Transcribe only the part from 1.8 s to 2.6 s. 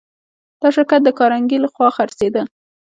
خرڅېده